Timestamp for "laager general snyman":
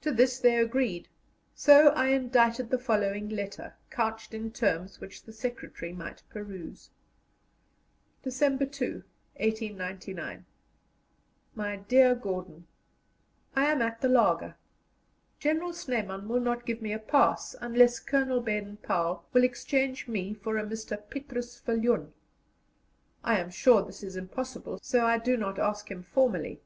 14.08-16.26